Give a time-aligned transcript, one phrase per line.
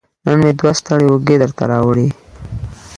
[0.25, 2.07] نن مې دوه ستړې اوږې درته راوړي